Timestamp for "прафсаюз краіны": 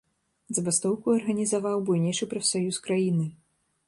2.31-3.27